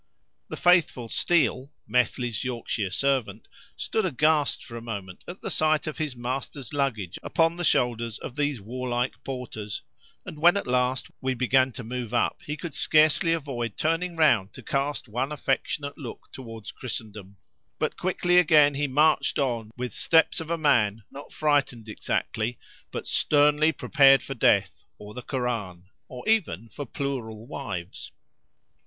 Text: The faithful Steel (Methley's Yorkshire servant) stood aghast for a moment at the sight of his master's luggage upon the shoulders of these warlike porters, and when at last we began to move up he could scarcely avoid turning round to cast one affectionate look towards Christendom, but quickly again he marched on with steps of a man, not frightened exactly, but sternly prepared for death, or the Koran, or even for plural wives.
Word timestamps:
The 0.47 0.57
faithful 0.57 1.09
Steel 1.09 1.71
(Methley's 1.85 2.43
Yorkshire 2.43 2.89
servant) 2.89 3.47
stood 3.75 4.03
aghast 4.03 4.65
for 4.65 4.75
a 4.75 4.81
moment 4.81 5.23
at 5.27 5.41
the 5.41 5.51
sight 5.51 5.85
of 5.85 5.99
his 5.99 6.15
master's 6.15 6.73
luggage 6.73 7.19
upon 7.21 7.55
the 7.55 7.63
shoulders 7.63 8.17
of 8.17 8.35
these 8.35 8.59
warlike 8.59 9.23
porters, 9.23 9.83
and 10.25 10.39
when 10.39 10.57
at 10.57 10.65
last 10.65 11.11
we 11.21 11.35
began 11.35 11.71
to 11.73 11.83
move 11.83 12.15
up 12.15 12.41
he 12.43 12.57
could 12.57 12.73
scarcely 12.73 13.31
avoid 13.31 13.77
turning 13.77 14.15
round 14.15 14.53
to 14.53 14.63
cast 14.63 15.07
one 15.07 15.31
affectionate 15.31 15.99
look 15.99 16.29
towards 16.31 16.71
Christendom, 16.71 17.37
but 17.77 17.95
quickly 17.95 18.39
again 18.39 18.73
he 18.73 18.87
marched 18.87 19.37
on 19.37 19.69
with 19.77 19.93
steps 19.93 20.39
of 20.39 20.49
a 20.49 20.57
man, 20.57 21.03
not 21.11 21.31
frightened 21.31 21.87
exactly, 21.87 22.57
but 22.89 23.05
sternly 23.05 23.71
prepared 23.71 24.23
for 24.23 24.33
death, 24.33 24.83
or 24.97 25.13
the 25.13 25.21
Koran, 25.21 25.83
or 26.07 26.27
even 26.27 26.69
for 26.69 26.87
plural 26.87 27.45
wives. 27.45 28.11